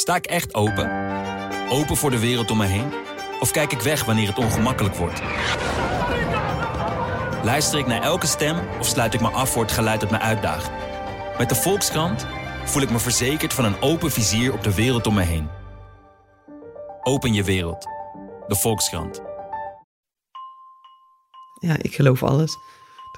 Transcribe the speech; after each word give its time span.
Sta 0.00 0.14
ik 0.14 0.26
echt 0.26 0.54
open? 0.54 0.90
Open 1.68 1.96
voor 1.96 2.10
de 2.10 2.18
wereld 2.18 2.50
om 2.50 2.56
me 2.56 2.66
heen? 2.66 2.92
Of 3.40 3.50
kijk 3.50 3.72
ik 3.72 3.80
weg 3.80 4.04
wanneer 4.04 4.28
het 4.28 4.38
ongemakkelijk 4.38 4.94
wordt? 4.94 5.22
Luister 7.44 7.78
ik 7.78 7.86
naar 7.86 8.02
elke 8.02 8.26
stem 8.26 8.56
of 8.78 8.86
sluit 8.86 9.14
ik 9.14 9.20
me 9.20 9.28
af 9.28 9.50
voor 9.50 9.62
het 9.62 9.72
geluid 9.72 10.00
dat 10.00 10.10
me 10.10 10.18
uitdaagt? 10.18 10.70
Met 11.38 11.48
de 11.48 11.54
Volkskrant 11.54 12.26
voel 12.64 12.82
ik 12.82 12.90
me 12.90 12.98
verzekerd 12.98 13.52
van 13.52 13.64
een 13.64 13.80
open 13.80 14.10
vizier 14.10 14.52
op 14.52 14.62
de 14.62 14.74
wereld 14.74 15.06
om 15.06 15.14
me 15.14 15.22
heen. 15.22 15.48
Open 17.02 17.32
je 17.32 17.44
wereld. 17.44 17.86
De 18.46 18.56
Volkskrant. 18.56 19.20
Ja, 21.58 21.76
ik 21.78 21.94
geloof 21.94 22.22
alles. 22.22 22.56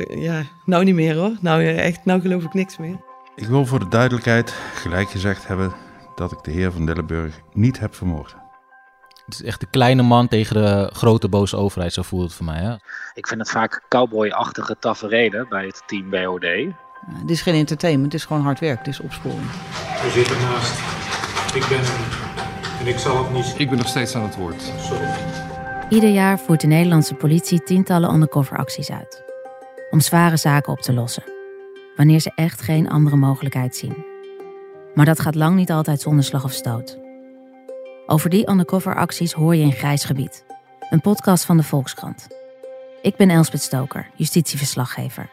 Ja, 0.09 0.43
nou 0.65 0.85
niet 0.85 0.95
meer 0.95 1.17
hoor. 1.17 1.37
Nou 1.41 1.65
echt, 1.65 2.05
nou 2.05 2.21
geloof 2.21 2.45
ik 2.45 2.55
niks 2.55 2.79
meer. 2.79 3.01
Ik 3.35 3.47
wil 3.47 3.67
voor 3.67 3.79
de 3.79 3.89
duidelijkheid 3.89 4.55
gelijk 4.75 5.11
gezegd 5.11 5.47
hebben 5.47 5.91
dat 6.15 6.33
ik 6.33 6.43
de 6.43 6.51
heer 6.51 6.73
van 6.73 6.87
Dillenburg 6.87 7.41
niet 7.53 7.79
heb 7.79 7.95
vermoord. 7.95 8.37
Het 9.25 9.35
is 9.35 9.43
echt 9.43 9.61
de 9.61 9.67
kleine 9.71 10.03
man 10.03 10.29
tegen 10.29 10.55
de 10.55 10.91
grote 10.93 11.29
boze 11.29 11.57
overheid, 11.57 11.93
zo 11.93 12.03
voelt 12.03 12.23
het 12.23 12.35
voor 12.35 12.45
mij. 12.45 12.61
Hè? 12.61 12.75
Ik 13.15 13.27
vind 13.27 13.41
het 13.41 13.51
vaak 13.51 13.83
cowboy-achtige 13.89 14.77
tafereelen 14.79 15.47
bij 15.49 15.67
het 15.67 15.83
team 15.87 16.11
BOD. 16.11 16.47
Het 17.21 17.31
is 17.31 17.43
geen 17.43 17.55
entertainment, 17.55 18.13
het 18.13 18.21
is 18.21 18.27
gewoon 18.27 18.43
hard 18.43 18.61
werk, 18.61 18.79
het 18.79 18.87
is 18.87 19.01
opsporing. 19.01 19.51
U 20.07 20.11
zit 20.11 20.31
ernaast. 20.31 20.79
Ik 21.55 21.67
ben. 21.69 21.81
En 22.81 22.87
ik 22.87 22.99
zal 22.99 23.25
het 23.25 23.33
niet... 23.33 23.55
Ik 23.59 23.69
ben 23.69 23.79
nog 23.79 23.89
steeds 23.89 24.15
aan 24.15 24.23
het 24.23 24.37
woord. 24.37 24.63
Sorry. 24.79 25.09
Ieder 25.89 26.11
jaar 26.11 26.39
voert 26.39 26.61
de 26.61 26.67
Nederlandse 26.67 27.15
politie 27.15 27.63
tientallen 27.63 28.15
undercover-acties 28.15 28.91
uit. 28.91 29.25
Om 29.91 30.01
zware 30.01 30.37
zaken 30.37 30.73
op 30.73 30.81
te 30.81 30.93
lossen. 30.93 31.25
Wanneer 31.97 32.21
ze 32.21 32.33
echt 32.35 32.63
geen 32.63 32.91
andere 32.91 33.17
mogelijkheid 33.17 33.77
zien. 33.77 34.12
Maar 34.95 35.05
dat 35.05 35.21
gaat 35.21 35.35
lang 35.35 35.57
niet 35.57 35.71
altijd 35.71 36.01
zonder 36.01 36.25
slag 36.25 36.45
of 36.45 36.53
stoot. 36.53 36.99
Over 38.07 38.31
die 38.31 38.49
undercover-acties 38.49 39.33
hoor 39.33 39.57
je 39.57 39.63
in 39.63 39.73
Grijs 39.73 40.05
Gebied. 40.05 40.45
Een 40.91 41.01
podcast 41.01 41.45
van 41.45 41.57
de 41.57 41.63
Volkskrant. 41.63 42.29
Ik 43.03 43.17
ben 43.17 43.31
Elspet 43.31 43.63
Stoker, 43.63 44.11
justitieverslaggever. 44.17 45.31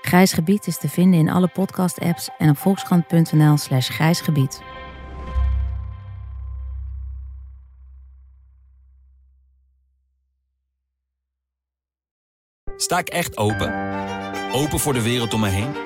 Grijs 0.00 0.32
Gebied 0.32 0.66
is 0.66 0.78
te 0.78 0.88
vinden 0.88 1.20
in 1.20 1.30
alle 1.30 1.48
podcast-apps 1.48 2.28
en 2.38 2.48
op 2.48 2.58
volkskrant.nl 2.58 3.56
slash 3.56 3.90
grijsgebied. 3.90 4.62
Sta 12.76 12.98
ik 12.98 13.08
echt 13.08 13.36
open? 13.36 13.74
Open 14.52 14.78
voor 14.78 14.92
de 14.92 15.02
wereld 15.02 15.34
om 15.34 15.40
me 15.40 15.48
heen? 15.48 15.85